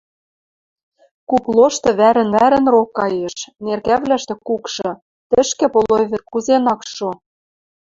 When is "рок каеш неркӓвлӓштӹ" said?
2.73-4.35